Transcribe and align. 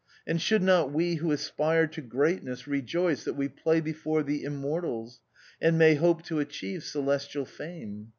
And 0.25 0.41
should 0.41 0.63
not 0.63 0.91
we 0.91 1.17
who 1.17 1.31
aspire 1.31 1.85
to 1.85 2.01
greatness 2.01 2.65
rejoice 2.67 3.23
that 3.25 3.35
we 3.35 3.47
play 3.47 3.81
before 3.81 4.23
the 4.23 4.41
Immortals, 4.43 5.21
and 5.61 5.77
may 5.77 5.93
hope 5.93 6.23
to 6.23 6.39
achieve 6.39 6.83
celestial 6.83 7.45
fame 7.45 8.09